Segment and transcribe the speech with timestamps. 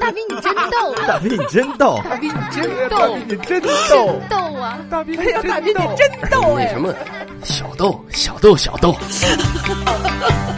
[0.00, 4.78] 大兵你真逗，大兵你真逗，大兵你真逗，大兵你真逗，逗啊！
[4.88, 6.68] 大兵哎呀，大兵你真逗哎！
[6.68, 6.94] 什么
[7.42, 8.94] 小豆小豆小豆？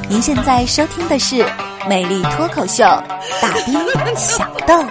[0.09, 1.37] 您现在收听的是
[1.89, 2.85] 《美丽脱口秀》，
[3.41, 3.51] 大
[4.05, 4.85] 兵小豆。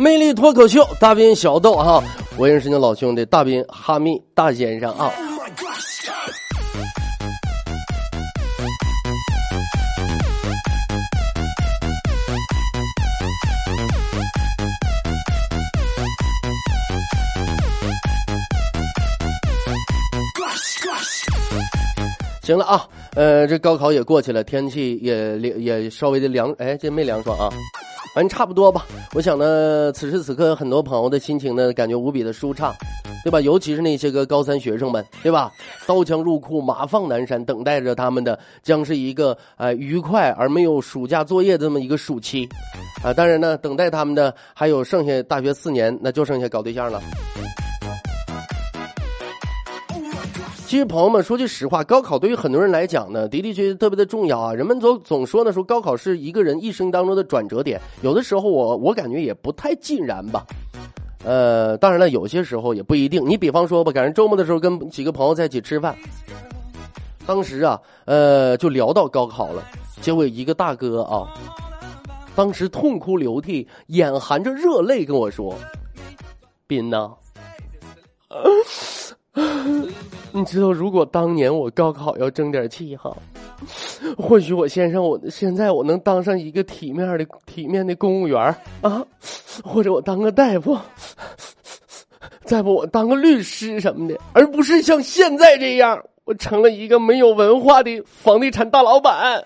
[0.00, 2.02] 魅力脱口秀，大兵小豆哈，
[2.38, 5.12] 我认识你老兄弟大兵哈密大先生啊。
[22.42, 27.52] 行了啊，呃，这高考也过去了，天气也也稍微的凉，哎，这没凉爽啊，
[28.14, 28.86] 反正差不多吧。
[29.14, 32.74] 我想呢，此时此刻很多朋友的心情呢，感觉无比的舒畅，
[33.24, 33.40] 对吧？
[33.40, 35.52] 尤其是那些个高三学生们，对吧？
[35.86, 42.48] 刀枪入库，马放南山，等待着他们的将是一个呃愉快而没有暑假作业这么一个暑期，
[43.02, 47.00] 啊，当然呢，等待他们的还有剩下大学四年，那就剩下搞对象了。
[50.70, 54.54] 其实，朋友们说句实话，高考对于很多人来讲呢，的的确确特别的重要啊。
[54.54, 57.80] 人们总总说呢，说高考是一个人一生当中的转折点。
[58.02, 60.46] 有的时候我，我感觉也不太尽然吧。
[61.24, 63.28] 呃，当然了，有些时候也不一定。
[63.28, 65.92] 你比方说吧，赶上周末的时候，跟几个朋友在一起吃饭，
[67.26, 69.64] 当时啊，呃，就聊到高考了。
[70.00, 71.26] 结果一个大哥啊，
[72.36, 75.52] 当时痛哭流涕，眼含着热泪跟我说
[76.68, 77.10] ：“斌呐。”
[80.32, 83.14] 你知道，如果当年我高考要争点气哈，
[84.16, 88.38] 或许我先生，我现在我能当上一个体面的、体面的公务员
[88.80, 89.04] 啊，
[89.64, 90.78] 或者我当个大夫，
[92.44, 99.44] 再不我当个律师什么的，而不是像现在这样，我成了一个没有文化的房地产大老板。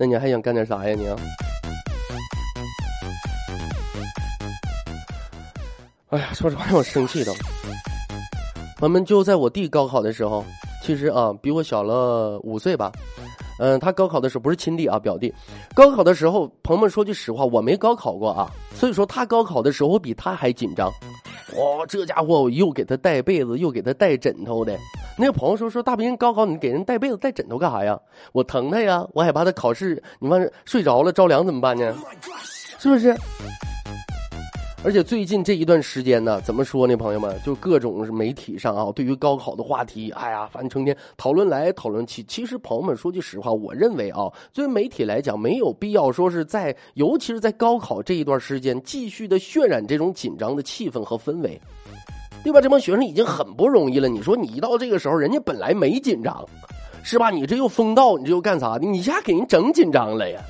[0.00, 1.06] 那你还想干点啥呀你？
[6.08, 7.30] 哎呀，说实话让我生气的。
[8.80, 10.42] 我们就在我弟高考的时候，
[10.82, 12.90] 其实啊比我小了五岁吧。
[13.58, 15.30] 嗯，他高考的时候不是亲弟啊，表弟。
[15.74, 20.90] 高考的时候，朋友们说句实话，我没高考过啊，所以说他高考的时候，我比他还紧张。
[21.56, 24.78] 哇，这家伙我又给他带被子，又给他带枕头的。
[25.18, 27.98] 那个朋友说说大兵高考你给人带被子带枕头干啥呀？
[28.32, 31.94] 我疼他呀，我害怕他考试你万睡着了着凉怎么办呢？
[32.78, 33.14] 是不是？
[34.82, 42.22] 而且最近这一段时间呢，怎么说呢，朋友们，就各种媒体上啊，对于高考的话题，哎呀，反正成天讨论来讨论去。
[42.22, 51.60] 其实朋友们说句实话，我认为啊，作为媒体来讲，没有必要说是在，尤其是在高考这一段时间，继续的渲染这种紧张的气氛和氛围，
[52.42, 52.58] 对吧？
[52.58, 56.42] 这帮学生已经很不容易了，你说你一到这个时候，人家本来没紧张，
[57.02, 57.30] 是吧？
[57.30, 58.86] 你这又封道，你这又干啥的？
[58.86, 60.40] 你一下给人整紧张了呀！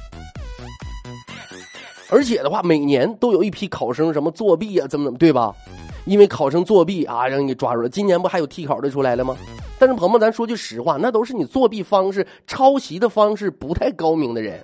[2.11, 5.55] 而且的话，每年都有一批考生什么作弊啊，怎么怎么，对吧？
[6.07, 7.89] 因为考生作弊啊，让你抓住了。
[7.89, 9.37] 今年不还有替考的出来了吗？
[9.79, 14.61] 但是鹏鹏，咱说句实话，那都是你作弊方式、抄袭的方式不太高明的人。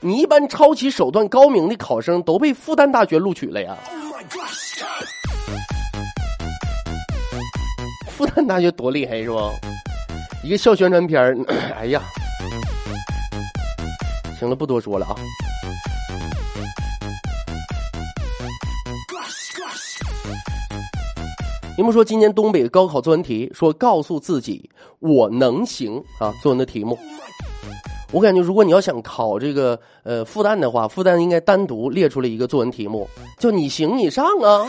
[0.00, 3.76] 你一般抄袭手段高明的考生都被复旦大学录取了呀。
[8.08, 9.50] 复旦大学多厉害是吧？
[10.44, 11.44] 一个校宣传片，
[11.76, 12.02] 哎呀，
[14.38, 15.16] 行了，不多说了啊。
[21.76, 26.98] 你们说今年东北高考作文题说告诉自己我能行啊，作文的题目。
[28.12, 33.06] 我感觉如果你要想考这个呃复旦的话，复旦应该单独列出了一个作文题目，
[33.38, 34.66] 叫你行你上啊。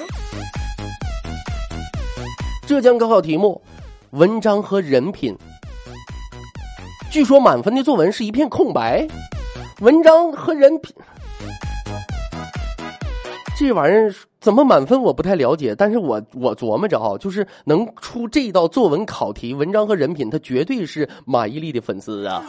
[2.68, 3.62] 浙江高考题目，
[4.10, 5.34] 文章和人品。
[7.10, 9.08] 据说满分的作文是一片空白，
[9.80, 10.94] 文章和人品。
[13.58, 22.44] 这玩意儿怎么满分我不太了解，但是我我琢磨着啊，就是能出这道作文考题，文章和人品，他绝对是马伊琍的粉丝啊。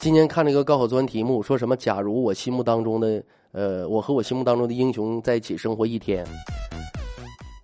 [0.00, 1.76] 今天看了一个高考作文题目，说什么？
[1.76, 3.22] 假如我心目当中的
[3.52, 6.26] 呃，我和我心目当中的英雄在一起生活一天。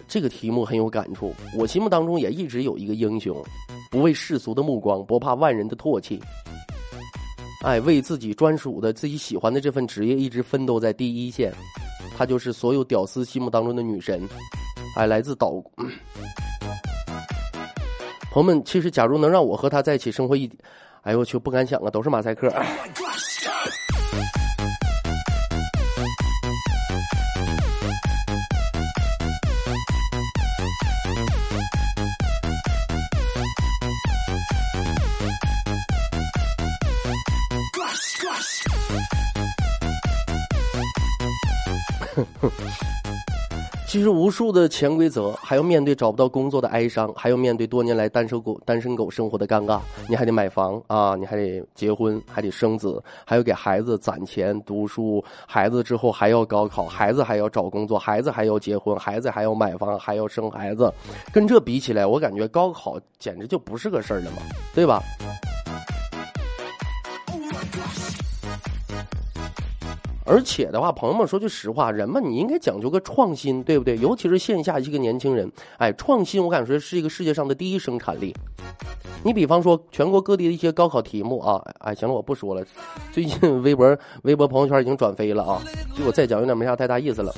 [0.06, 3.42] 这个题目很有感触，我心目当中也一直有一个英雄，
[3.90, 6.20] 不畏世俗的目光，不怕万人的唾弃。
[7.64, 11.52] 哎，为自己专属的、自己喜欢的这份职业，一直奋斗在第一线。
[12.16, 14.28] 她就是所有屌丝心目当中的女神。
[14.94, 15.52] 哎，来自岛。
[18.30, 20.50] 朋友们，其实假如能让我和她在一起生活一，
[21.02, 22.52] 哎呦我去，不敢想啊，都是马赛克。
[43.88, 49.80] 其实无数的潜规则，还要面对找不到工作的哀伤，还要面对多年来单身狗单身狗生活的尴尬。
[50.06, 55.24] 你还得买房啊，你还得结婚，还得生子，还要给孩子攒钱读书。
[55.46, 60.92] 孩子之后还要高考，孩子还要找工作，孩子还要结婚，孩子还要买房，还要生孩子。
[61.32, 64.42] 跟这比起来，我感觉高考简直就不是个事儿了嘛，
[64.74, 65.00] 对吧？
[70.28, 73.96] 而且的话，朋友们说句实话，人们你应该讲究个创新，对不对？
[73.96, 78.34] 尤其是线下一个年轻人，哎，创新我感觉是一个世界上的第一生产力。
[79.24, 82.62] 你比方说全国各地的一些高考题目啊，哎，行了，我不说了。
[83.10, 85.62] 最近微博、微博朋友圈已经转飞了啊，
[85.96, 87.34] 就我再讲有点没啥太大意思了。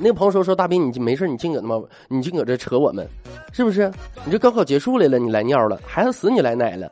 [0.00, 3.06] 那个朋友说说大斌，你没事你净搁他妈，你净搁这扯我们，
[3.52, 3.92] 是不是？
[4.24, 6.90] 你这高考结束来了，你来尿了，孩子死你来奶了。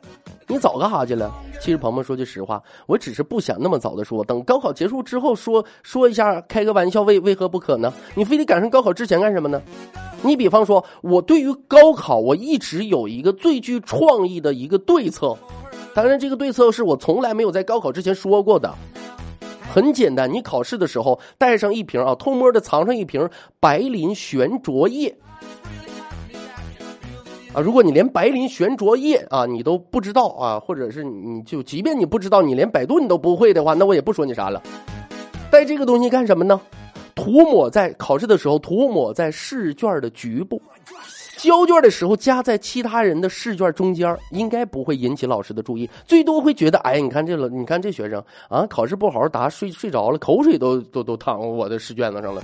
[0.53, 1.33] 你早干啥去了？
[1.59, 7.91] 其实，鹏鹏说句实话，我只是不想那么早的说，等高考结束之后说说一下，开个玩笑，为为何不可呢？
[8.13, 9.59] 你非得赶上高考之前干什么呢？
[10.21, 15.35] 你比方说，我对于高考，我一直有一个最具创意的一个对策，
[15.95, 18.71] 当然，这个对策是我从来没有在高考之前说过的。
[19.73, 23.27] 很简单，你考试的时候带上一瓶啊，偷摸的藏上一瓶
[23.59, 25.17] 白磷悬浊液。
[27.53, 34.61] 啊，如果你连白磷悬浊液啊你都不知道啊，或者是你就即便你不知道，你连百度你都不会的话，那我也不说你啥了。
[35.51, 36.59] 带这个东西干什么呢？
[37.13, 40.59] 涂抹在考试的时候，涂抹在试卷的局部，
[41.37, 52.41] 交卷的时候夹在其他人的试卷中间，应该不会引起老师的注意，最多会觉得，哎，你看这了，你看这学生啊，考试不好好答，睡睡着了，口水都都都淌我的试卷子上了。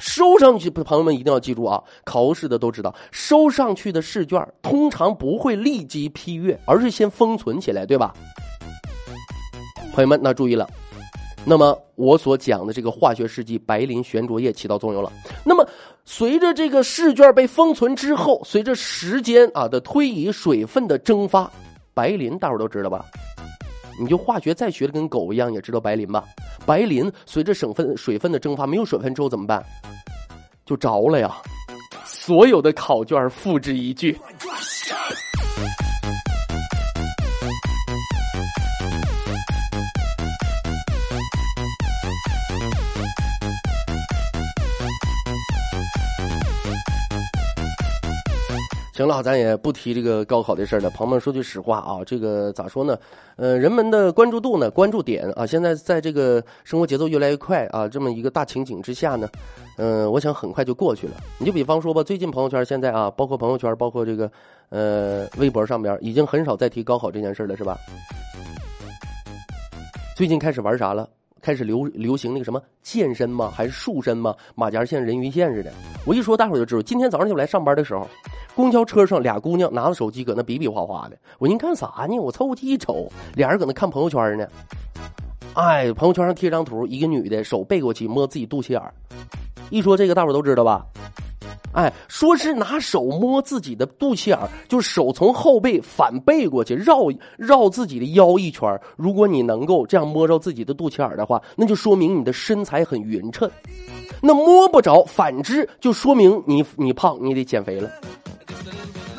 [0.00, 1.82] 收上去，朋友们一定要记住啊！
[2.04, 8.14] 考试的都知道，收上去的试卷通常不会立即批阅，而是先封存起来，对吧？
[9.92, 10.68] 朋友们，那注意了。
[11.48, 15.12] 那么我所讲的这个化学试剂白磷悬浊液起到作用了。
[15.44, 15.64] 那么
[16.04, 21.50] 随着这个试卷被封存之后，随着时间啊的推移，水分的蒸发，
[21.94, 23.04] 白磷大伙都知道吧？
[23.98, 26.24] 你就化学再学的跟狗一样，也知道白磷吧？
[26.64, 29.64] 白磷随着省份水分的蒸发，没有水分之后怎么办？
[30.64, 31.36] 就着了呀！
[32.04, 34.16] 所有的考卷复制一炬。
[48.96, 50.88] 行了，咱也不提这个高考的事了。
[50.88, 52.98] 朋友们，说句实话啊，这个咋说呢？
[53.36, 59.28] 呃，人们的关注度呢，关注点啊，现在在这个生活节奏越来越快啊，这么一个大情景之下呢，
[59.76, 61.12] 嗯，我想很快就过去了。
[61.36, 64.32] 你就比方说吧，最近朋友圈现在啊，包括朋友圈，包括这个
[64.70, 67.76] 呃微博上边，已经很少再提高考这件事了，是吧？
[70.16, 71.06] 最近开始玩啥了？
[71.40, 73.52] 开始流流行那个什么健身吗？
[73.54, 74.34] 还是塑身吗？
[74.54, 75.72] 马甲线、人鱼线似的。
[76.04, 76.82] 我一说，大伙就知道。
[76.82, 78.08] 今天早上就来上班的时候，
[78.54, 81.16] 公交车上俩姑娘拿着手机搁那比比划划的。
[81.38, 82.18] 我您干啥呢？
[82.18, 84.46] 我凑过去一瞅，俩人搁那看朋友圈呢。
[85.54, 88.82] 哎，朋友圈上贴张图，一个女的手背过去摸自己肚脐眼
[89.70, 90.84] 一说这个，大伙都知道吧？
[91.72, 103.50] 哎，说是拿手摸自己的肚脐眼就是手从后背反背过去绕绕自己的腰一圈如果你能够这样摸着自己的肚脐眼的话，那就说明你的身材很匀称。
[104.22, 107.90] 那摸不着，反之就说明你你胖，你得减肥了。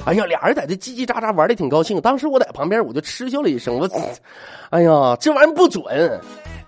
[0.07, 1.99] 哎呀，俩人在这叽叽喳喳玩的挺高兴。
[1.99, 3.89] 当时我在旁边，我就嗤笑了一声，我，
[4.69, 5.83] 哎呀，这玩意不准。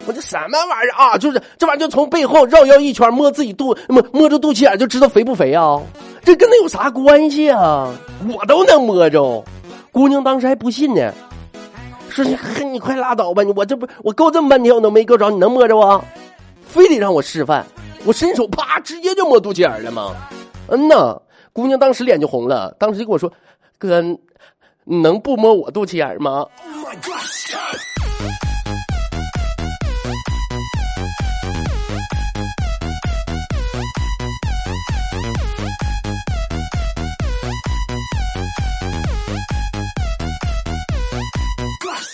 [0.05, 1.17] 我这什么玩意儿啊？
[1.17, 5.79] 就是这玩意儿，就从背后绕腰一圈，摸自己肚摸摸着肚脐眼就知道肥不肥啊？
[6.21, 7.89] 这跟那有啥关系啊？
[8.27, 9.41] 我都能摸着。
[9.93, 11.13] 姑娘当时还不信呢，
[12.09, 13.41] 说你你快拉倒吧！
[13.55, 16.03] 我这不我够这么半天我都没够着，你能摸着啊？
[16.67, 17.65] 非得让我示范，
[18.03, 20.13] 我伸手啪直接就摸肚脐眼了吗？
[20.67, 21.19] 嗯呐，
[21.59, 23.29] 姑娘当时脸就红了，当时就跟我说
[23.77, 24.01] ：“哥，
[24.85, 27.19] 你能不摸我肚脐眼吗？” oh、my God,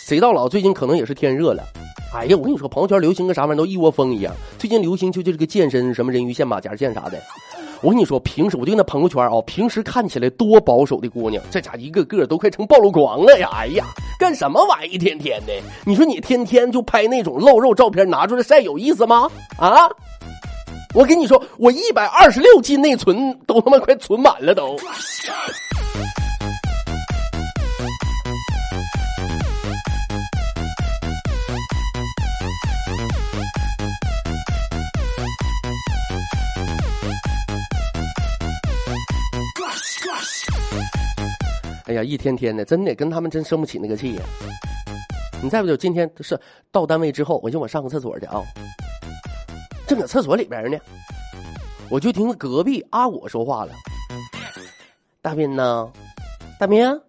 [0.08, 1.64] 谁到老最近可能也是天热了。
[2.12, 4.36] 哎呀，我跟你说，朋友圈流行个啥玩意儿都一窝蜂一样。
[4.58, 7.22] 最近流行就就这个健身，什么人鱼线、马甲线啥的。
[7.82, 13.50] 我跟你说，平时我就那朋友圈啊，平时看起来多保守的姑娘，这家一个个都快成暴露狂了呀！
[13.54, 13.86] 哎呀，
[14.18, 15.54] 干什么玩意一天天的？
[15.86, 19.30] 你说你天天就拍那种露肉照片拿出来晒，有意思吗？
[19.58, 19.88] 啊！
[20.96, 24.78] 我跟你说，我一百二十六 G 内存都他妈快存满了都。
[41.88, 44.24] 哎呀，一天天的，真的跟他们真生不起那个气呀！
[45.44, 46.40] 你再不就今天是
[46.72, 48.42] 到单位之后，我寻我上个厕所去啊，
[49.86, 50.80] 正搁厕所里边呢，
[51.92, 53.74] 我就听隔壁阿果说话了
[55.22, 55.92] ：“大斌呢？
[56.60, 57.00] 大斌，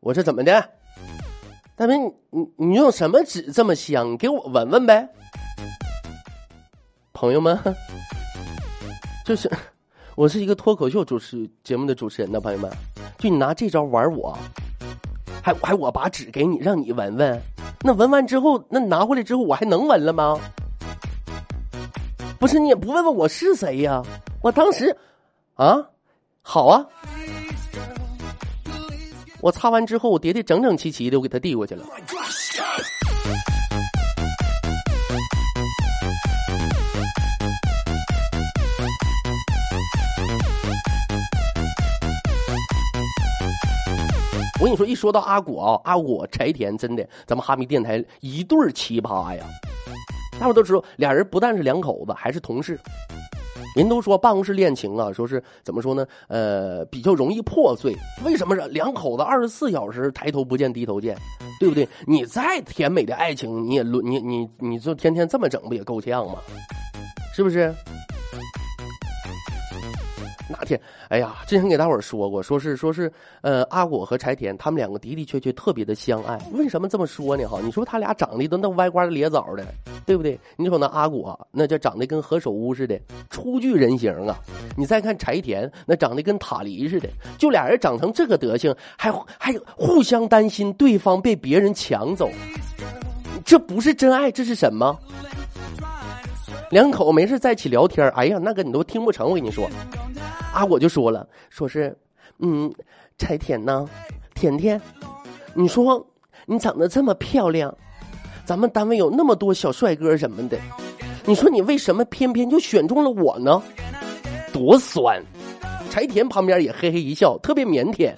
[0.00, 0.70] 我说怎么的？
[1.76, 4.16] 大斌，你你用什么纸这么香？
[4.16, 5.08] 给我闻闻呗。”
[7.12, 7.56] 朋友们，
[9.24, 9.48] 就是
[10.20, 12.70] 我是一个脱口秀主持节目的主持人呢，朋友们。
[13.16, 14.36] 就你拿这招玩我，
[15.42, 17.40] 还还我把纸给你，让你闻闻，
[17.80, 20.38] 那闻完之后，那拿回来之后，我还能闻了吗？
[22.38, 24.02] 不是你也不问问我是谁呀？
[24.42, 24.94] 我当时，
[25.54, 25.74] 啊，
[26.42, 26.84] 好啊，
[29.40, 31.86] 我擦完之后，我叠叠整整齐齐的，我给他递过去了。
[44.60, 49.42] 我跟你说，一说到阿果啊，阿果柴田真的，咱们哈密电台一对奇葩呀！
[50.38, 52.78] 大伙都知道，俩人不但是两口子，还是同事。
[53.74, 56.06] 人都说办公室恋情啊，说是怎么说呢？
[56.28, 57.96] 呃，比较容易破碎。
[58.22, 61.16] 为什么是两口子二十四小时抬头不见低头见，
[61.58, 61.88] 对不对？
[62.06, 66.34] 你再甜美的爱情，你也轮你你你就天天这么整，不也够呛吗？
[67.34, 67.74] 是不是？
[71.08, 73.10] 哎呀，之前给大伙儿说过，说是说是，
[73.40, 76.38] 呃，阿果和柴田他们两个的的确确特别的相爱。
[76.52, 77.46] 为什么这么说呢？
[77.48, 79.64] 哈，你说他俩长得都那歪瓜裂枣的，
[80.04, 80.38] 对不对？
[80.56, 82.98] 你说那阿果那叫长得跟何首乌似的，
[83.30, 84.38] 初具人形啊。
[84.76, 87.08] 你再看柴田，那长得跟塔梨似的，
[87.38, 92.30] 就俩人长成这个德行，还还互相担心对方被别人抢走，
[93.44, 94.98] 这不是真爱，这是什么？
[96.70, 99.28] 两口没事在一起聊天，哎呀，那个你都听不成。
[99.28, 99.68] 我跟你说。
[100.52, 101.96] 啊，我就说了，说是，
[102.38, 102.72] 嗯，
[103.18, 103.88] 柴田呢，
[104.34, 104.80] 甜甜，
[105.54, 106.04] 你说
[106.46, 107.72] 你长得这么漂亮，
[108.44, 110.58] 咱们单位有那么多小帅哥什么的，
[111.24, 113.62] 你说你为什么偏偏就选中了我呢？
[114.52, 115.22] 多酸！
[115.88, 118.12] 柴田旁边也嘿嘿一笑，特别腼腆。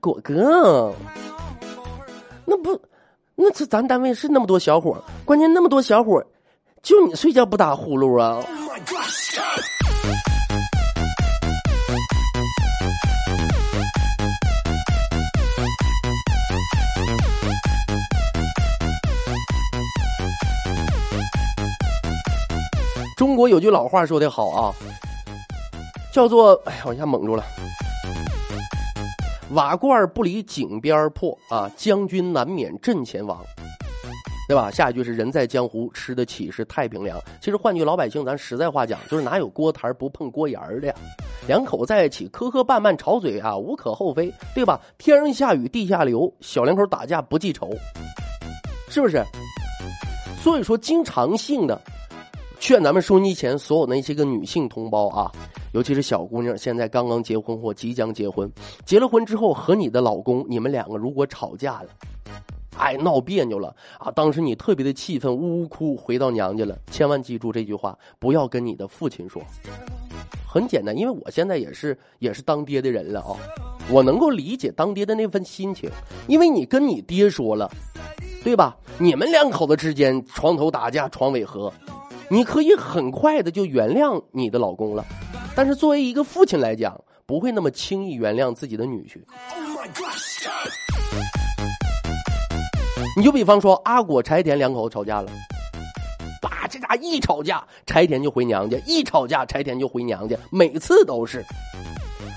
[0.00, 0.92] 果哥，
[2.44, 2.80] 那不，
[3.34, 6.24] 那这咱单位是那么多小伙，关键那么多小伙，
[6.82, 8.42] 就你睡觉不打呼噜啊？
[23.16, 24.74] 中国有句老话说的好啊，
[26.12, 27.44] 叫做“哎呀，我一下蒙住了”。
[29.52, 33.44] 瓦罐不离井边破啊，将军难免阵前亡，
[34.48, 34.70] 对吧？
[34.70, 37.20] 下一句是“人在江湖，吃得起是太平凉”。
[37.38, 40.94] 其实换句老百姓，咱实在话讲，就是哪有锅台不碰锅沿的呀？
[41.46, 44.80] 两口在一起磕磕绊绊吵嘴啊，无可厚非，对吧？
[44.96, 47.70] 天上下雨地下流，小两口打架不记仇，
[48.88, 49.22] 是不是？
[50.42, 51.78] 所以说，经常性的。
[52.60, 55.30] 劝咱们收音机前所有那些个女性同胞啊，
[55.72, 58.50] 尤其是小姑娘，现在刚刚结婚或即将结婚，
[58.84, 61.90] 结了婚之后和你的老公，你们两个如果吵架了，
[62.76, 69.42] 哎，闹别扭了啊，当时你特别的气愤，呜呜哭，回到娘家了，千万记住这句话，不要跟你的父亲说。
[70.46, 73.36] 很简单，因为我现在也是也是当爹的人了啊，
[73.90, 75.90] 我能够理解当爹的那份心情，
[76.26, 77.70] 因为你跟你爹说了，
[78.44, 78.76] 对吧？
[78.98, 81.72] 你们两口子之间床头打架，床尾和。
[82.30, 85.04] 你可以很快的就原谅你的老公了，
[85.56, 89.18] 但是作为一个父亲来讲，不会那么轻易原谅自己的女婿。
[93.18, 95.28] 你就比方说阿果、柴田两口子吵架了，
[96.40, 101.44] 把这家一吵架，柴田就回娘家；一吵架，柴田就回娘家，每次都是。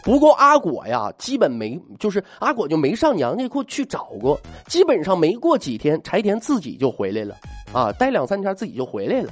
[0.03, 7.35] 不过阿果呀，基本没，就是阿果就没上娘家过去找过，基本上没过几天，柴田自己就回来了，
[7.71, 9.31] 啊，待两三天自己就回来了。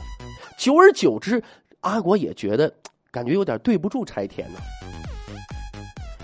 [0.56, 1.42] 久而久之，
[1.80, 2.72] 阿果也觉得
[3.10, 4.60] 感觉有点对不住柴田呢。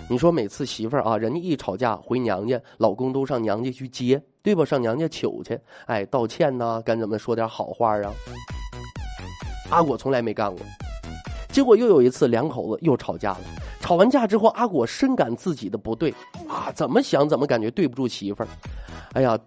[0.08, 4.64] 你说每次媳妇儿啊，人家一吵架回娘家，老公都上娘家去接，对吧？
[4.64, 8.14] 上娘家求去，哎，道歉呐，该怎么说点好话啊？
[9.72, 10.64] 阿果从来没干过。
[11.50, 13.42] 结果又有一次，两口子又吵架了。
[13.80, 16.14] 吵完架之后，阿果深感自己的不对
[16.48, 18.48] 啊，怎么想怎么感觉对不住媳妇儿。
[19.14, 19.38] 哎呀，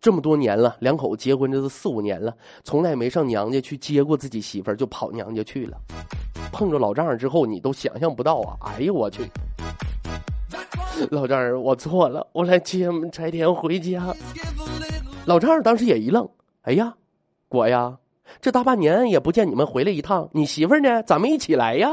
[0.00, 2.32] 这么多年了，两口子结婚这都四五年了，
[2.62, 5.76] 从来没上娘家去接过自己媳妇儿，就跑娘家去了。
[6.52, 8.70] 碰着老丈人之后，你都想象不到啊！
[8.76, 9.28] 哎呦我去，
[11.10, 14.14] 老丈人，我错了，我来接我们柴田回家。
[15.24, 16.28] 老丈人当时也一愣，
[16.62, 16.94] 哎呀，
[17.48, 17.96] 果呀。
[18.40, 21.02] 这大半年也不见你们回来一趟，你媳妇儿呢？
[21.04, 21.88] 咱们一起来呀！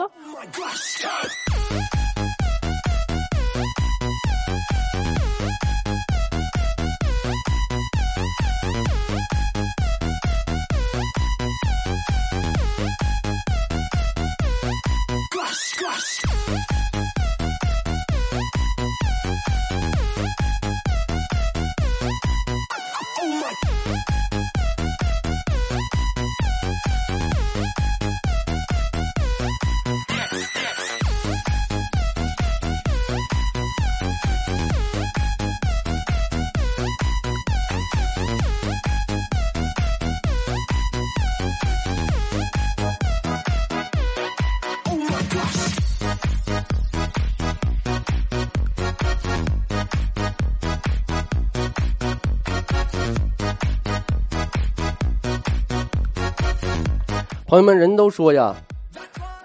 [57.52, 58.56] 朋友们，人都说呀，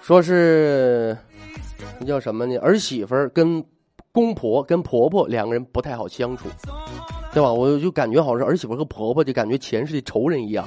[0.01, 1.19] 说是
[1.99, 2.57] 那叫什么呢？
[2.59, 3.65] 儿媳妇跟
[4.13, 6.47] 公婆、跟婆婆两个人不太好相处，
[7.35, 7.53] 对吧？
[7.53, 10.65] 我就感觉好像儿媳妇和婆婆就感觉前世的仇人一样。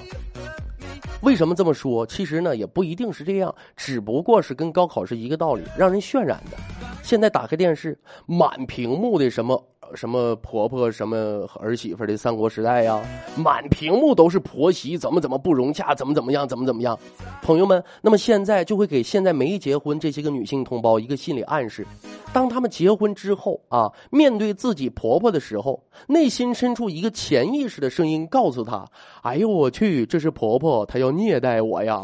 [1.22, 2.06] 为什么这么说？
[2.06, 6.58] 其实呢，也不一定是这样，只不过是跟高考是一个道理，让人渲染的。
[7.02, 9.66] 现在打开电视，满屏幕的什么？
[9.96, 13.02] 什么婆婆什么儿媳妇的三国时代呀，
[13.36, 16.98] 满屏幕都是婆媳怎么怎么不融洽，怎么怎么样，怎么怎么样。
[17.42, 21.86] 朋友们，那么现在就会给现在没结婚这些个女性同胞一个心理暗示：
[22.32, 28.86] 当她们结婚之后啊，面对自己婆婆的时候，内心深处一个潜意识的声音告诉她
[29.24, 32.04] ：“哎呦我去，这是婆婆，她要虐待我呀！”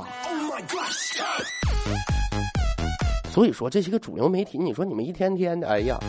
[3.29, 5.99] 所以说这些个主流媒体，你说你们一天天的，哎呀。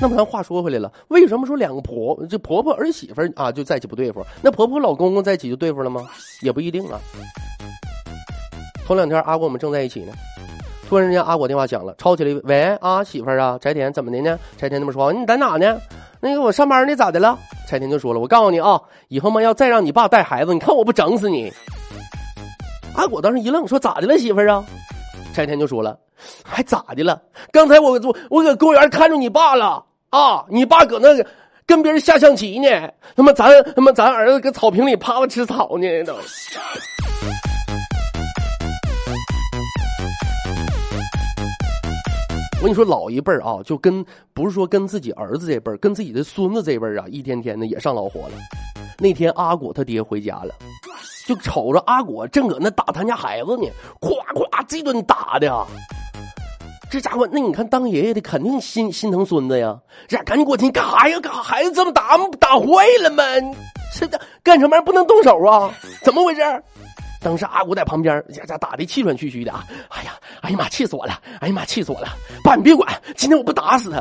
[0.00, 4.24] 那么咱话说回来了，为什么说两个婆这婆婆儿媳妇啊就在一起不对付？
[4.42, 6.06] 那婆婆老公公在一起就对付了吗？
[6.42, 7.00] 也不一定啊。
[8.86, 10.12] 头两天阿果我们正在一起呢，
[10.88, 14.38] 突然之间阿果电话响了，吵起来，喂啊媳妇儿啊，柴田怎么的呢？
[14.58, 15.78] 柴田那么说，你在哪呢？
[16.20, 17.38] 那个我上班呢，咋的了？
[17.66, 21.52] 柴田就说了，我告诉你啊，以后嘛要再让你爸带孩子，你看我不整死你。
[22.94, 24.64] 阿果当时一愣，说咋的了媳妇儿啊？
[25.34, 25.98] 柴田就说了，
[26.44, 27.20] 还咋的了？
[27.52, 29.84] 刚才我我我搁公园看着你爸了。
[30.08, 30.44] 啊！
[30.48, 31.08] 你爸搁那
[31.66, 36.14] 跟别人下象棋呢，他妈咱他妈咱儿子搁草坪里趴着吃草呢都。
[36.14, 36.20] 我
[42.62, 48.32] 跟你说，老一辈儿啊，就跟不是说跟自己儿子这辈儿，跟自己的孙子这辈儿啊，一天天的也上老火了。
[48.98, 50.54] 那天阿果他爹回家了，
[51.26, 53.68] 就瞅着阿果正搁那打他家孩子呢，
[54.00, 55.66] 咵咵这顿打的。
[56.88, 59.76] 这家伙，那你看当爷爷的肯定心心疼孙子呀！
[60.06, 61.18] 这赶紧过去，你干啥呀？
[61.18, 61.42] 干啥？
[61.42, 63.24] 孩子这么打打坏了吗？
[63.92, 64.08] 这
[64.44, 65.68] 干什么不能动手啊？
[66.04, 66.40] 怎么回事？
[67.20, 69.64] 当时阿古在旁边，家家打的气喘吁吁的啊！
[69.88, 70.12] 哎呀，
[70.42, 71.20] 哎呀妈，气死我了！
[71.40, 72.06] 哎呀妈，气死我了！
[72.44, 74.00] 爸，你别管，今天我不打死他，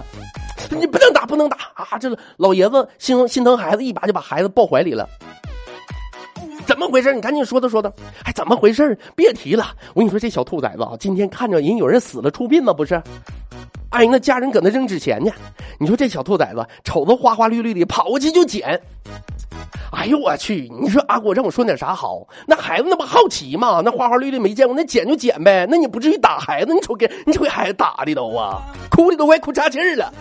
[0.77, 1.97] 你不能打，不能打啊！
[1.97, 5.09] 这老爷子心心疼孩子，一把就把孩子抱怀里了。
[6.65, 7.13] 怎么回事？
[7.13, 7.91] 你赶紧说道说道。
[8.23, 8.97] 哎，怎么回事？
[9.15, 9.67] 别提了。
[9.93, 12.73] 我跟你说，这小兔崽子啊，今天看着人有人死了出殡吗？
[12.73, 13.01] 不是。
[13.91, 15.31] 哎，那家人搁那扔纸钱呢。
[15.79, 18.81] 你说这小兔崽子瞅着花花绿绿的，跑过去就捡。
[19.91, 20.69] 哎呦我去！
[20.81, 22.27] 你说阿果让我说点啥好？
[22.45, 23.81] 那孩子那不好奇吗？
[23.85, 25.65] 那花花绿绿没见过，那捡就捡呗。
[25.69, 26.73] 那你不至于打孩子？
[26.73, 30.11] 你瞅给，你瞅给孩子打的都啊，哭的都快哭岔气儿了。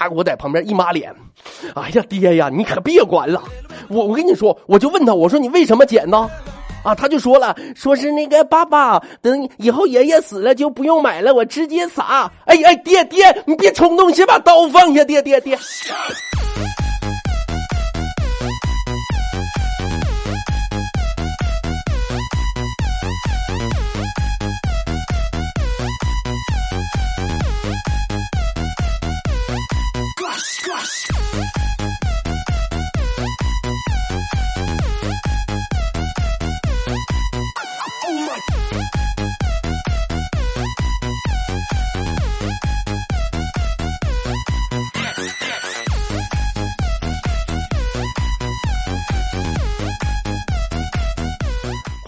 [0.00, 1.14] 他我在旁边一抹脸，
[1.74, 3.42] 哎呀爹呀，你可别管了。
[3.90, 6.26] 我我跟你说，我就问他，我说你为什么捡呢？
[6.82, 12.32] 啊，他就说了，说是那个爸爸，等以后爷爷死了就不用买了，我直接撒。
[12.46, 15.58] 哎哎，爹爹，你别冲动，先把刀放下，爹爹爹。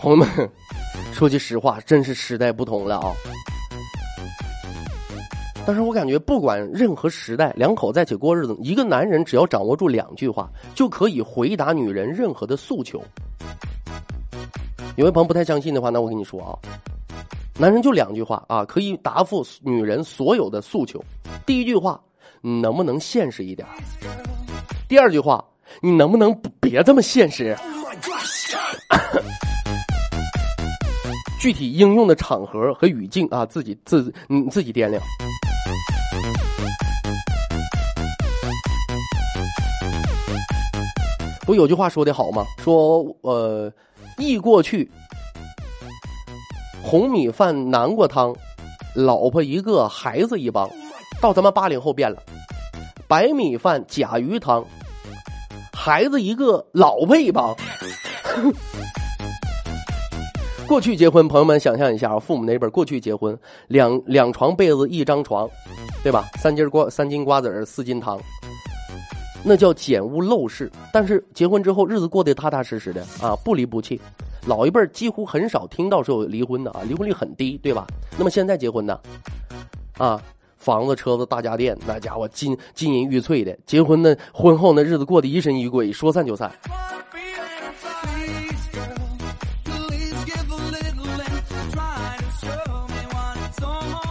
[0.02, 0.28] 朋友们，
[1.14, 3.12] 说句实话，真是时代不同了啊。
[5.64, 13.00] 但是我感觉，不管任何时代，两口在一起过日子，一个男人只要掌握住两句话，就可以回答女人任何的诉求。
[14.96, 16.50] 有位朋友不太相信的话，那我跟你说啊，
[17.56, 21.00] 男人就两句话啊，可以答复女人所有的诉求。
[21.46, 22.00] 第一句话，
[22.40, 23.68] 你能不能现实一点？
[24.88, 25.44] 第二句话，
[25.80, 27.56] 你能不能别这么现实？
[31.42, 35.02] 具体应用的场合和语境啊，自己自你自己掂量。
[41.44, 42.44] 不有句话说的好吗？
[42.58, 43.68] 说呃，
[44.18, 44.88] 忆过去，
[46.80, 48.32] 红米饭南瓜汤，
[48.94, 50.70] 老婆一个孩子一帮。
[51.20, 52.22] 到咱们八零后变了，
[53.08, 54.64] 白米饭甲鱼汤，
[55.72, 57.52] 孩子一个老婆一帮。
[60.72, 65.46] 过去结婚，朋友们想象一下啊，父母那辈过去结婚，两两床被子一张床，
[66.02, 66.24] 对吧？
[66.38, 68.18] 三斤瓜三斤瓜子儿四斤糖。
[69.44, 74.00] 那叫简屋陋室，但是结婚之后日子过得踏踏实实的啊，不离不弃。
[74.46, 77.86] 老一辈几乎很少听到是有离婚的啊，离婚率很低，对吧？
[78.16, 78.98] 那么现在结婚呢，
[79.98, 80.22] 啊，
[80.56, 86.50] 房子、车子、大家电，那家伙金金银玉翠的，结婚呢，婚后那日子过得疑神疑鬼，说散就散。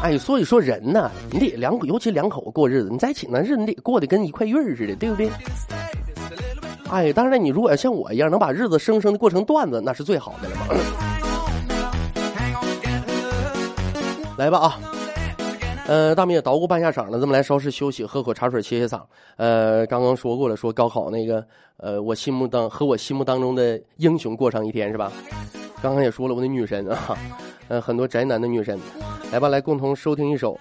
[0.01, 5.29] 哎，所以说人呢，你得两尤其两口子过日子，你在一起那日你得过得跟一块玉儿似的，对不对？
[6.89, 10.65] 哎，当然了，你如果像我一样能把日子生生的过成段子，那是最好的了嘛。
[14.37, 14.79] 来吧啊，
[15.87, 19.01] 呃，大明也捣鼓半下场了，咱们来稍事休息，喝口茶水歇歇嗓。
[19.37, 21.45] 呃，刚刚说过了，说高考那个，
[21.77, 25.11] 呃，我心目当和我心目当中的英雄过上一天是吧？
[25.79, 27.15] 刚刚也说了，我的女神啊，
[27.67, 28.79] 呃，很多宅男的女神。
[29.31, 30.59] 来吧，来共同收听一首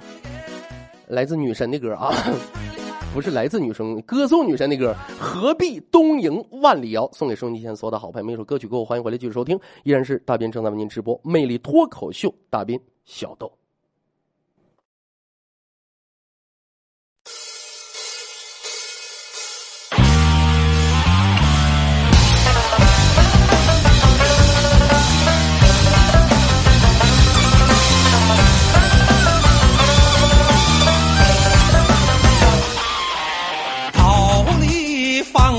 [1.08, 2.14] 来自女神的歌啊，
[3.12, 7.10] 不是来自女神歌颂女神的歌，何必东瀛万里遥？
[7.12, 13.59] 送给收音机前所有的好朋友们一首歌曲，过后欢迎回来继续收听，依然是大斌正在为您直播《魅力脱口秀》，大斌小豆。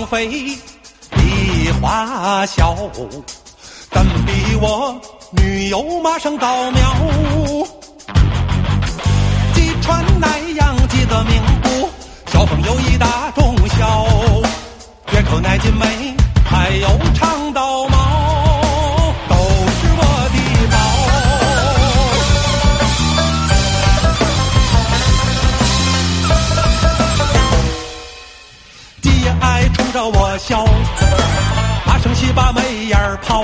[0.06, 0.28] 飞
[1.12, 2.76] 的花笑，
[3.92, 5.00] 怎比我
[5.32, 6.96] 女友马上高苗？
[9.54, 11.90] 击穿南阳记得名不？
[12.28, 14.08] 小朋友一大中小，
[15.14, 17.88] 月口乃金梅，还有长刀
[30.08, 30.66] 我笑，
[31.86, 33.44] 他生气把眉眼儿抛，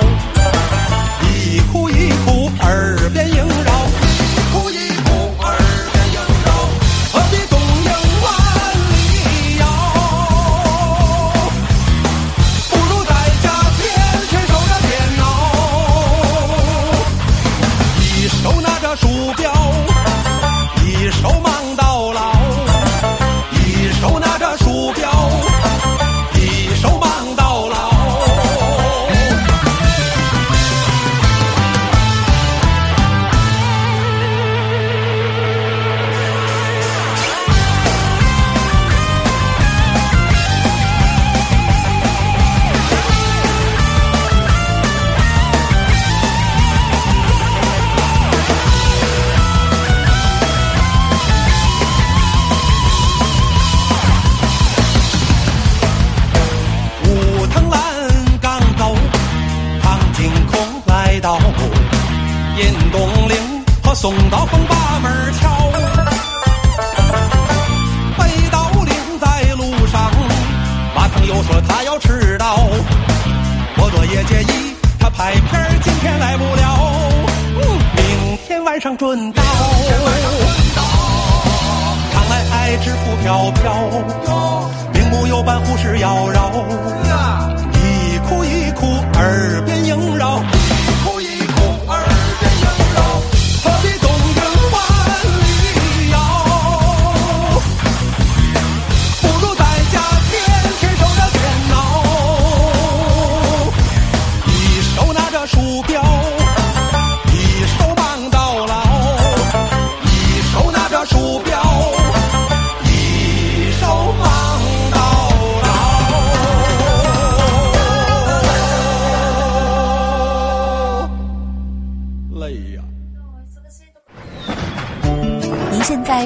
[64.29, 64.76] 大风暴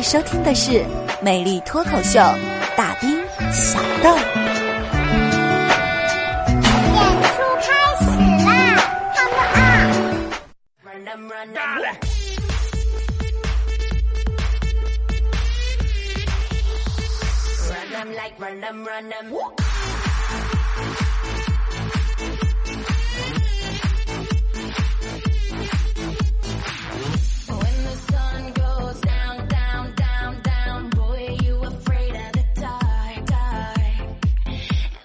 [0.02, 0.72] 在收听的是
[1.22, 2.20] 《美丽脱口秀》，
[2.76, 4.18] 大兵小豆。
[6.96, 8.06] 演出开始
[8.44, 8.50] 啦
[9.14, 9.38] ，Come
[18.42, 18.66] on！When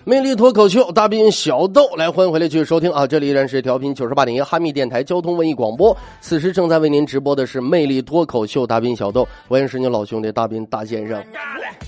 [0.09, 3.05] 魅力脱口秀，大兵小豆来，欢迎回来继续收听啊！
[3.05, 11.21] 这里依然是调频九十八点一哈密电台交通文艺广播，此时正在为您直播的是魅力脱口秀，大兵小豆，我也是你老兄弟大兵大先生。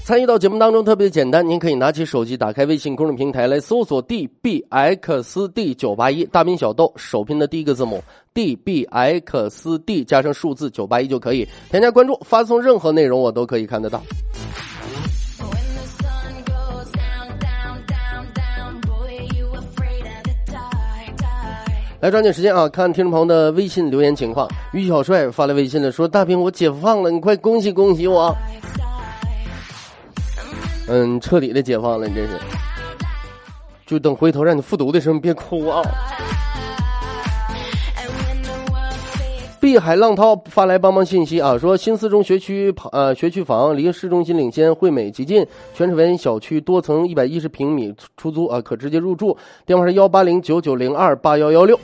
[0.05, 8.03] 参与到节目当中特别简单，您可以拿起手机，打开微信公众平台来搜索 dbxd 九八一，大兵小豆首拼的第一个字母
[8.35, 14.03] dbxd 加上数字九八一就可以添加关注，发送任何内容我都可以看得到。
[22.01, 24.49] 来抓紧时间啊，看听众朋友的微信留言情况。
[24.73, 28.33] 于小帅发来微信了，说：“大兵，我解放了，你快恭喜恭喜我！”
[30.87, 32.39] 嗯，彻底的解放了，你这是。
[33.85, 35.83] 就等回头让你复读的时候，你别哭啊！
[39.69, 49.37] 碧海浪涛发来帮忙信息啊，说新四中学区旁呃学区房离市中心领先，惠美极近，全水围小区多层一百一十平米出租啊，可直接入住。
[49.67, 51.79] 电话是幺八零九九零二八幺幺六。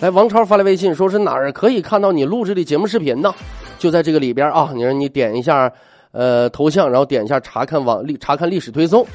[0.00, 3.30] 来，王超发来微信，说是哪儿可以看到你录制的节目视频呢？
[3.78, 5.70] 就在这个里边啊，你说你点一下
[6.12, 9.06] 呃头像，然后点一下查看网历查看历史推送。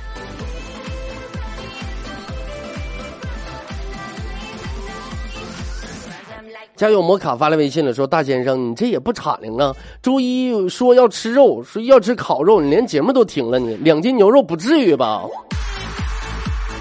[6.80, 9.76] 家有摩卡发来微信了，说大先生，你这也不敞亮啊！
[10.02, 15.26] 周一说要吃肉，说要吃烤肉，你连节目都停了你，两斤牛肉不至于吧？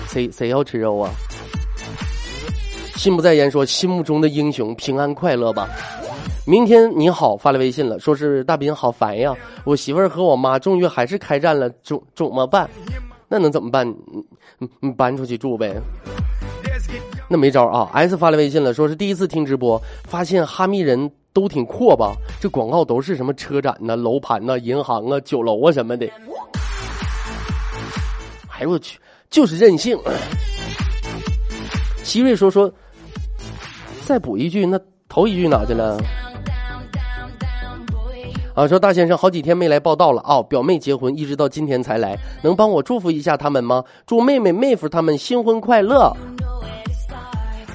[0.06, 1.10] 谁谁要吃肉啊？
[2.94, 5.68] 心不在焉说心目中的英雄平安快乐吧。
[6.46, 9.34] 明天你好发来微信了，说是大兵好烦呀，
[9.64, 12.70] 我媳妇儿和我妈终于还是开战了，怎怎么办？
[13.28, 13.84] 那能怎么办？
[13.88, 14.24] 你
[14.58, 15.74] 你你搬出去住呗。
[17.30, 22.14] 那没招啊！S 发来微信了，说是第一次听直播，发现哈密人都挺阔吧？
[22.40, 26.08] 这广告都是什么车展呐、楼盘呐、银行啊、酒楼啊什么的。
[28.48, 29.98] 哎呦我去，就是任性。
[32.02, 32.72] 希瑞说说，
[34.06, 36.00] 再补一句，那头一句哪去了？
[38.54, 43.84] 啊，说大先生好几天没来报道了啊、表妹结婚一直到今天才来，能帮我祝福一下他们吗？
[44.06, 46.10] 祝妹妹妹夫他们新婚快乐。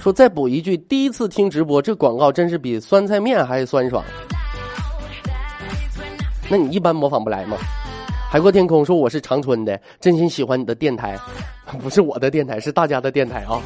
[0.04, 4.04] 说再补一句，第一次听直播，这广告真是比酸菜面还酸爽。
[6.50, 7.56] 那你一般模仿不来吗？
[8.30, 11.18] 海阔天空说我是长春的，真心喜欢你的电台，
[11.82, 13.62] 不是我的电台，是大家的电台啊。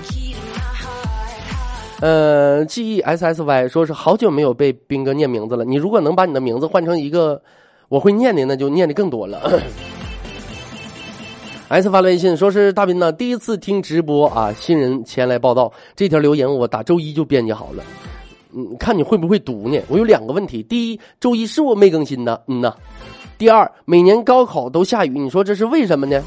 [2.02, 7.42] 呃，G E S S Y 说是好久没有被兵哥念名字了，你如果能把你的名字换成一个
[7.90, 9.60] 我会念的，那就念的更多了。
[11.70, 15.72] S 发来微信说是大斌呢，第一次听直播啊，新人前来报道。
[15.98, 17.84] 这条留言我打周一就编辑好了，
[18.56, 19.78] 嗯，看你会不会读呢？
[19.90, 22.72] 我有两个问题：第一，周一是我没更新的，嗯呐；
[23.38, 26.24] 第二，每年高考都下雨，你说这是为什么呢？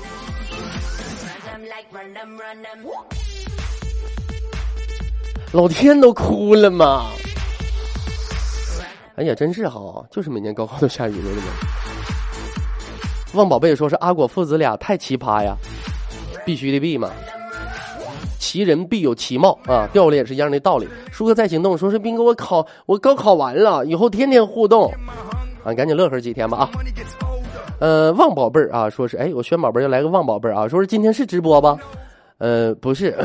[5.52, 7.06] 老天都哭了嘛！
[9.16, 11.89] 哎呀，真是哈，就是每年高考都下雨了，这个。
[13.34, 15.54] 旺宝贝说是阿果父子俩太奇葩呀，
[16.44, 17.10] 必须的必嘛。
[18.38, 20.88] 奇人必有其貌啊，掉了也是一样的道理。
[21.12, 24.92] 舒哥在行动说是斌哥，我考我高考完了，以后天天互动，
[25.62, 26.70] 啊，赶紧乐呵几天吧啊。
[27.78, 31.78] 呃，旺宝贝儿啊，说是哎，我轩宝贝要来个旺宝贝啊，说是今天是直播吧？
[32.38, 33.16] 呃，不是。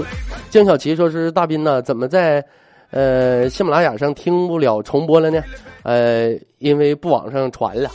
[0.48, 2.42] 江小琪说是大斌呢，怎么在
[2.90, 5.42] 呃喜马拉雅上听不了重播了呢？
[5.82, 7.90] 呃，因为不往上传了。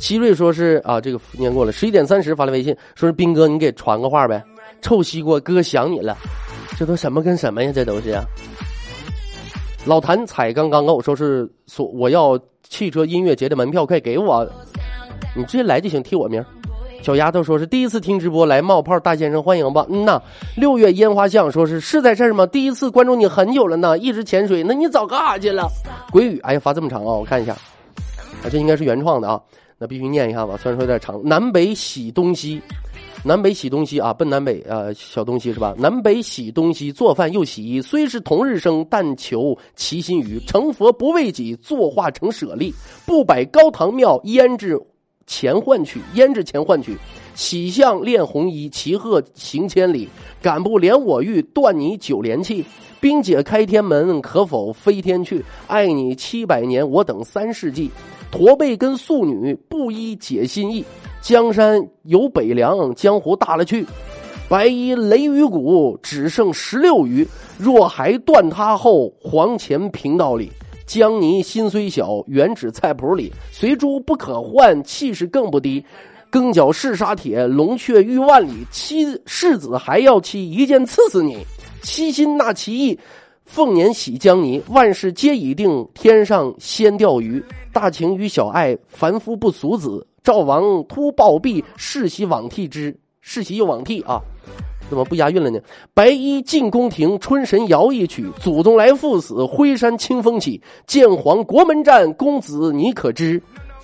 [0.00, 1.70] 奇瑞说是啊，这个念过了。
[1.70, 4.42] 十一点三十发来微信，说是斌哥，你给传个话呗。
[4.80, 6.16] 臭西瓜哥想你了，
[6.78, 7.70] 这都什么跟什么呀？
[7.72, 8.18] 这都是。
[9.84, 14.44] 老谭彩刚刚跟我说是说我要汽车音乐节的门票，快给我，
[15.36, 16.42] 你直接来就行，提我名。
[17.02, 19.86] 小丫头说是第一次听直播，来冒泡大先生欢迎吧。
[19.90, 20.20] 嗯呐，
[20.56, 22.46] 六月烟花巷说是是在这儿吗？
[22.46, 25.68] 第一次关注你很久了呢，一直潜水，那你早干啥去了？
[26.10, 29.40] 鬼语，哎呀，发这么长啊，我看一下，啊，这应该是原创的啊。
[29.82, 31.18] 那必须念一下吧，虽然说有点长。
[31.24, 32.60] 南北喜东西，
[33.24, 35.74] 南北喜东西啊，奔南北啊，小东西是吧？
[35.78, 40.38] 南北喜东西，做饭又洗衣，虽是同日生，但求其心语。
[40.46, 42.74] 成佛不为己，作化成舍利。
[43.06, 44.78] 不摆高堂庙，胭脂
[45.26, 46.94] 钱换取，胭脂钱换取。
[47.34, 50.06] 喜相恋红衣，骑鹤行千里。
[50.42, 52.62] 敢不怜我欲，断你九连气。
[53.00, 55.42] 冰解开天门，可否飞天去？
[55.68, 57.90] 爱你七百年，我等三世纪。
[58.30, 60.84] 驼背跟素女，布衣解心意。
[61.20, 63.84] 江山有北凉，江湖大了去。
[64.48, 67.26] 白衣雷雨谷，只剩十六余。
[67.58, 70.50] 若还断他后，黄钱贫道里。
[70.86, 73.32] 江泥心虽小，原指菜谱里。
[73.52, 75.84] 随珠不可换，气势更不低。
[76.30, 78.64] 更角是沙铁，龙雀欲万里。
[78.70, 81.38] 妻世子还要妻，一剑刺死你。
[81.82, 82.98] 七心纳其意，
[83.50, 84.62] 凤年喜将泥。
[84.68, 87.44] 万事皆已定，天上先钓鱼。
[87.72, 90.06] 大情与小爱，凡夫不俗子。
[90.22, 94.20] 赵王突暴毙，世袭罔替之，世袭又罔替啊。
[94.88, 95.58] 怎么不押韵了呢？
[95.92, 98.24] 白衣进宫廷，春神摇一曲。
[98.38, 100.62] 祖宗来赴死，灰山清风起。
[100.86, 103.42] 剑皇国门战，公子你可知？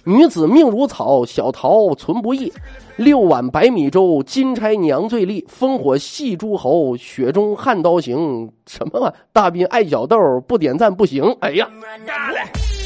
[0.09, 2.53] 女子命如草，小桃存不易。
[2.95, 5.45] 六碗白米粥，金钗娘最丽。
[5.51, 8.49] 烽火戏诸侯，雪中悍刀行。
[8.69, 9.15] 什么玩意？
[9.33, 10.17] 大斌爱小豆，
[10.47, 11.25] 不点赞不行。
[11.41, 11.69] 哎呀，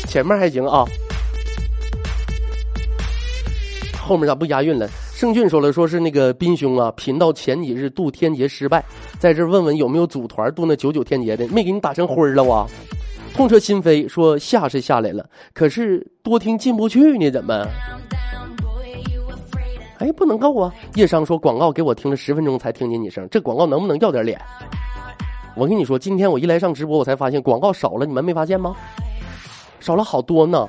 [0.09, 0.87] 前面还行啊，
[4.03, 4.89] 后面咋不押韵了？
[5.13, 8.83] 盛俊说了，说是那个斌兄啊，贫道前几日渡天劫失败，
[9.19, 12.67] 在这问问有没有组团渡那九九天劫的，没给你打成灰了哇？
[13.35, 17.67] 痛彻心扉，说下是下来了，可是多听进不去呢，怎么？
[19.99, 20.73] 哎，不能够啊！
[20.95, 24.41] 叶商说广告给我听了十分钟才听见你声，这广告能不能要点脸？
[25.55, 28.75] 我跟你说，今天我一来上直播，我才发现广告少了，你们没发现吗？
[29.79, 30.69] 少了好多呢。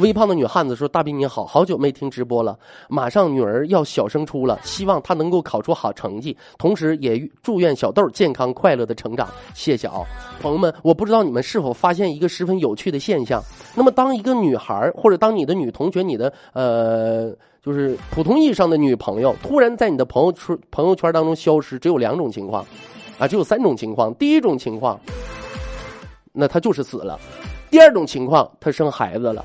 [0.00, 2.58] 微胖的女汉子说：“大斌你好，好久没听直播了，
[2.88, 9.28] 马上女儿要小升初了，希望她能够考出好成绩，同时也祝愿小豆健康快乐的成长。
[9.54, 10.00] 谢谢啊，
[10.40, 13.42] 朋友们，我不知道你们是否发现一个十分有趣的现象，
[13.74, 17.30] 那么当一个女孩或者当你的女同学、你的呃，
[17.62, 22.64] 就是普通意义上的女朋友，突然在你的朋友圈朋友圈当中消失，只有两种情况，
[23.18, 24.14] 啊，只有三种情况。
[24.14, 24.98] 第一种情况，
[26.32, 27.18] 那她就是死了；
[27.70, 29.44] 第二种情况，她生孩子了。”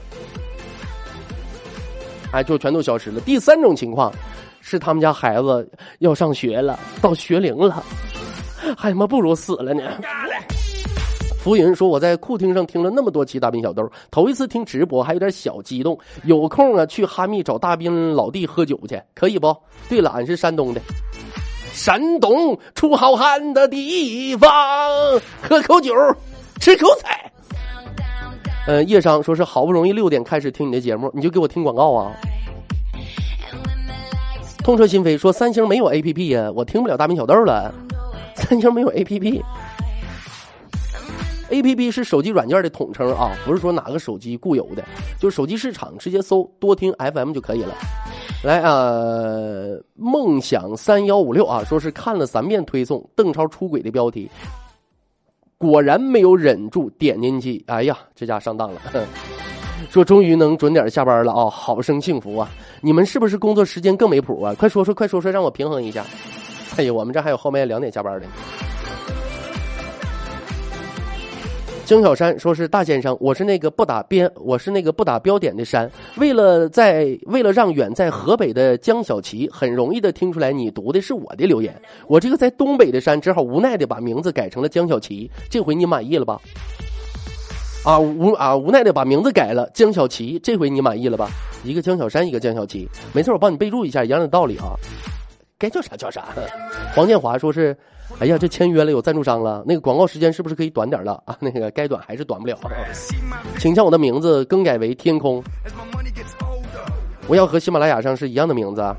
[2.35, 3.21] 哎，就全都消失了。
[3.21, 4.11] 第三种情况，
[4.59, 7.81] 是他们家孩子要上学了，到学龄了，
[8.77, 9.83] 还他妈不如死了呢。
[11.41, 15.97] 浮云说：“我在酷听上听了那么多期大兵小豆，头一次听直播，还有点小激动。
[16.23, 19.55] 有空啊，去哈密找大兵老弟喝酒去，可以不？
[19.87, 20.81] 对了，俺是山东的，
[21.71, 24.51] 山东出好汉的地方，
[25.41, 25.93] 喝口酒，
[26.59, 27.31] 吃口菜。”
[28.67, 32.11] 呃，叶商说是好不容易六点开始听你的节目，你就给我听广告啊！
[34.63, 37.71] 痛彻心扉说三星没有 A P P 呀，我听不了大兵小豆了。
[38.33, 44.83] 三星没有 A P P，A P P 是手机软件的统称啊，不是说哪个手机固有的，
[45.19, 47.75] 就是手机市场直接搜多听 F M 就可以了。
[48.43, 48.81] 来啊，
[49.93, 54.27] 梦想三幺五六啊，说是看了三遍推送邓超出轨的标题。
[55.57, 58.81] 果然没有忍住点进去，哎呀，这家上当了。
[59.89, 62.49] 说终于能准点下班了啊，好生幸福啊！
[62.81, 64.53] 你们是不是工作时间更没谱啊？
[64.55, 66.03] 快说说，快说说，让我平衡一下。
[66.77, 68.25] 哎呀，我们这还有后面两点下班的。
[71.85, 75.89] 江小山说是大先生，我是那个不打边，我是那个不打标点的山。
[76.17, 85.29] 为了在为了让远在河北的江小琪很容易的听出来你读的是我的留言，我这个在东北的山只好无奈的把名字改成了江小琪。
[85.47, 86.41] 这回你满意了吧？
[87.83, 91.29] 啊无啊无奈的把名字改了江小琪，这回你满意了吧？
[91.63, 94.73] 一个江小山，一个江小琪，没错，我帮你备注一下一样的道理啊。
[95.59, 96.25] 该叫啥叫啥。
[96.95, 97.77] 黄建华说是。
[98.19, 101.37] 哎呀，这签约了有赞助商了，那个广告时间是不是可以短点了啊？
[101.39, 102.57] 那个该短还是短不了。
[103.59, 105.43] 请将我的名字更改为天空。
[107.27, 108.95] 我要和喜马拉雅上是一样的名字啊。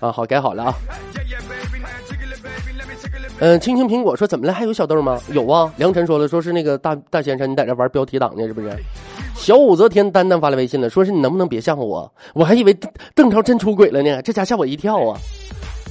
[0.00, 0.74] 啊，好，改好了啊。
[3.40, 4.52] 嗯，青青苹果说怎么了？
[4.52, 5.20] 还有小豆吗？
[5.32, 5.72] 有啊。
[5.76, 8.70] 梁晨说了，说是那个大大先生，你在这玩标题党呢，是不是？
[9.34, 12.10] 小武则天丹丹发来微信了，说是你能不能别吓唬我？
[12.32, 15.18] 我还以为邓邓超真出轨了呢，这家吓我一跳啊！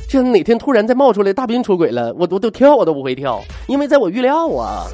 [0.08, 4.88] 这哪天突然再冒出来大兵出轨了，我我都跳我都不会跳，因为在我预料啊。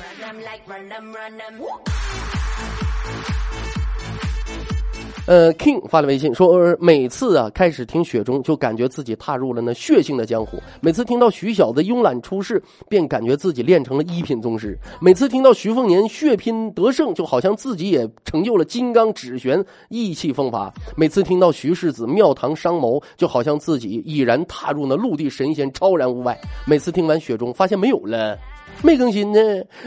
[5.30, 14.69] 呃，King 发了微信说，呃每次啊开始听雪中，就感觉自己踏入了那血性的江湖；每次听到徐小子慵懒出世，便感觉自己练成了一品宗师；
[14.99, 26.34] 每次听到徐凤年血拼得胜，就好像自己也成就了金刚指玄，意气风发；每次听到徐世子庙堂商谋，就好像自己已然踏入那陆地神仙，超然物外；
[26.65, 28.36] 每次听完雪中，发现没有了。
[28.82, 29.39] 没更新呢，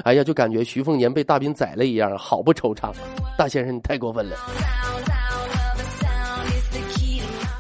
[0.05, 2.93] 哎呀，就感觉徐凤年被大兵宰了一样，好不惆怅。
[3.37, 4.37] 大先生，你太过分了。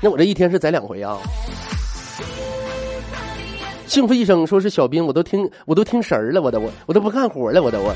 [0.04, 1.16] 那我这一天是宰两回啊！
[3.86, 7.94] 幸福一生说是小兵，我都听我都听神儿了，我都我我都不干活了，我都我。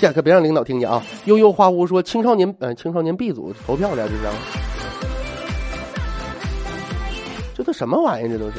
[0.00, 1.00] 这可别让领导听见啊！
[1.26, 4.22] 悠悠花屋说青少年呃青少年 B 组投票了，这是？
[7.54, 8.28] 这都什么玩意儿？
[8.28, 8.54] 这都是。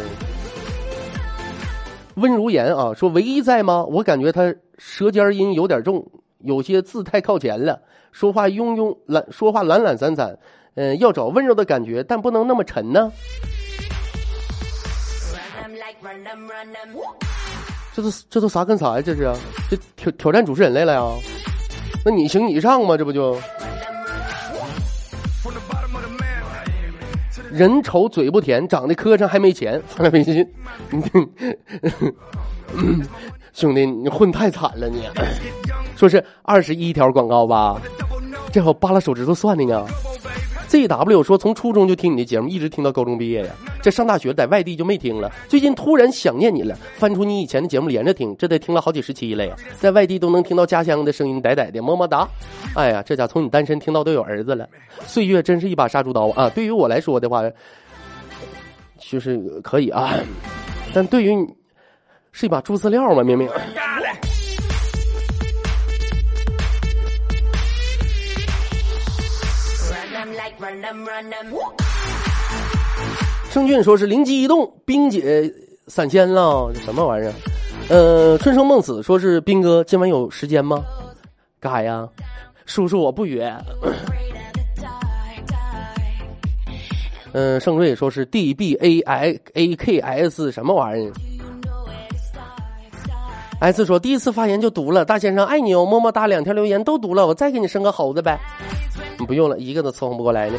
[2.15, 3.83] 温如言啊，说唯一在吗？
[3.83, 7.81] 我感觉他舌尖音有点重，有些字太靠前了，
[8.13, 10.39] 说话庸庸懒，说话懒懒散散。
[10.75, 13.11] 嗯、要找温柔的感觉，但不能那么沉呢。
[17.95, 19.01] 这都这都啥跟啥呀？
[19.01, 19.31] 这是
[19.69, 21.01] 这挑挑战主持人来了呀？
[22.03, 22.97] 那你行你上吗？
[22.97, 23.39] 这不就
[27.51, 30.43] 人丑嘴不甜，长得磕碜还没钱，发来微信。
[33.53, 35.07] 兄弟，你混太惨了你，
[35.95, 37.79] 说是二十一条广告吧，
[38.51, 39.85] 这好扒拉手指头算的呢。
[40.73, 43.53] ZW 说从初中就听你的节目，一直听到高中毕业呀。
[43.79, 49.55] 这上大学在外地就没听了，最近突然想念你了，翻出你以前的节目连着听，这得听了好几十期了呀。
[49.79, 52.27] 在外地都能听到家乡的声音，歹歹的，么么哒。
[52.73, 54.67] 哎呀，这家从你单身听到都有儿子了，
[55.05, 56.49] 岁月真是一把杀猪刀啊！
[56.49, 57.43] 对于我来说的话，
[58.97, 60.15] 就是可以啊，
[60.91, 61.45] 但对于你
[62.31, 63.47] 是一把猪饲料吗，明明。
[73.49, 75.53] 盛俊说是灵机一动，冰姐
[75.87, 77.33] 散仙了，这什么玩意儿？
[77.89, 80.83] 呃，春生梦死说是斌哥今晚有时间吗？
[81.59, 82.07] 干啥呀？
[82.65, 83.53] 叔叔我不约。
[87.33, 91.13] 嗯、盛瑞说是 D B A I A K S 什么玩意儿
[93.59, 98.39] ？S 说第一次发言就读了，大先生爱你哦，么么哒，两条留言都读了，我再给你生个猴子呗。
[99.25, 100.57] 不用了，一个都伺候不过来呢。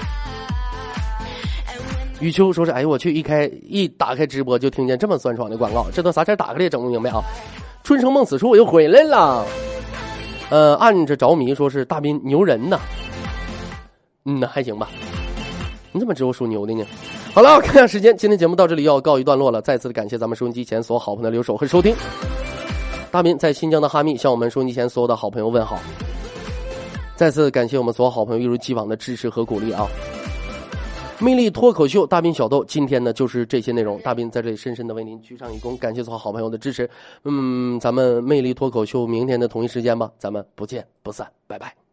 [2.20, 7.20] 雨秋说是，哎呦我去，一开一打开直播就听见这么酸爽的广告，这都啥事儿打开了也整不明白啊！
[7.82, 9.44] 春生梦死说我又回来了，
[10.48, 12.78] 呃，按着着迷说是大斌牛人呐，
[14.24, 14.88] 嗯还行吧，
[15.92, 16.84] 你怎么知道我属牛的呢？
[17.34, 21.94] 好了，看下时间，今天节目到这里要告一段落了，再次的感谢咱们收音机前所有好朋友的留守和收听。
[23.10, 25.78] 大斌在新疆的哈密向我们收音机前所有的好朋友问好。
[27.16, 29.86] 再次感谢我们所有好朋友一如既往的支持和鼓励啊！
[31.20, 34.00] 魅力脱口秀，大兵小豆，今天呢就是这些内容。
[34.00, 36.90] 大兵在这里深深的为您鞠上一躬，感谢所有好朋友的支持。
[37.22, 41.84] 嗯，咱们魅力脱口秀明天的同一时间吧，咱们不见不散，拜拜。